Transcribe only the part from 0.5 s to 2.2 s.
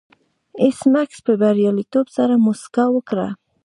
ایس میکس په بریالیتوب